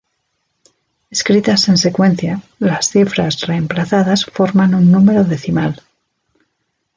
Escritas 1.11 1.67
en 1.69 1.77
secuencia, 1.77 2.41
las 2.57 2.89
cifras 2.89 3.41
reemplazadas 3.41 4.25
forman 4.25 4.73
un 4.73 4.89
número 4.91 5.23
decimal. 5.23 5.83